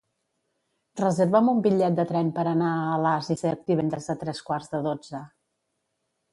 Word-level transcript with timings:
Reserva'm 1.01 1.51
un 1.51 1.59
bitllet 1.67 1.99
de 1.99 2.07
tren 2.13 2.33
per 2.39 2.47
anar 2.55 2.73
a 2.79 2.89
Alàs 2.95 3.31
i 3.37 3.39
Cerc 3.45 3.63
divendres 3.73 4.11
a 4.15 4.19
tres 4.25 4.45
quarts 4.51 4.75
de 4.77 4.85
dotze. 4.91 5.25